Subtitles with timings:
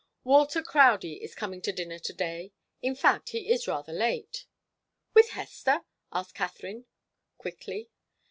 [0.23, 2.53] Walter Crowdie is coming to dinner to day.
[2.81, 4.47] In fact, he is rather late"
[5.13, 5.81] "With Hester?"
[6.11, 6.85] asked Katharine,
[7.37, 7.91] quickly.